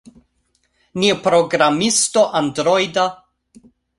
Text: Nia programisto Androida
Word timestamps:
Nia 0.99 1.15
programisto 1.27 2.25
Androida 2.41 3.05